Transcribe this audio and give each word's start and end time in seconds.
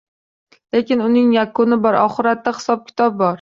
Lekin 0.75 1.03
uning 1.07 1.27
yakuni 1.35 1.79
bor, 1.85 1.99
oxiratda 2.05 2.55
hisob-kitob 2.59 3.21
bor. 3.23 3.29